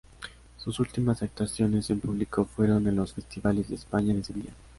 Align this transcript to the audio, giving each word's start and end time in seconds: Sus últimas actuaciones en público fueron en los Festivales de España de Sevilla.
Sus 0.57 0.79
últimas 0.79 1.21
actuaciones 1.21 1.91
en 1.91 1.99
público 1.99 2.45
fueron 2.45 2.87
en 2.87 2.95
los 2.95 3.13
Festivales 3.13 3.69
de 3.69 3.75
España 3.75 4.15
de 4.15 4.23
Sevilla. 4.23 4.49